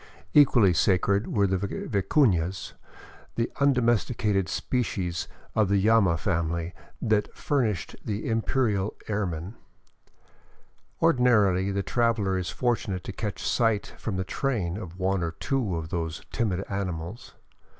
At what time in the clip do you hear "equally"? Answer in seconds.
0.33-0.73